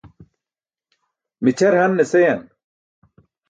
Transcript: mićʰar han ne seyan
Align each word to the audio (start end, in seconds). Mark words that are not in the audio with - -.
mićʰar 1.43 1.73
han 1.79 1.91
ne 1.97 2.03
seyan 2.11 2.39